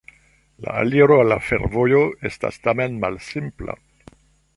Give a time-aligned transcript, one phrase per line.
[0.67, 2.01] La aliro al la fervojo
[2.31, 3.77] estas tamen malsimpla.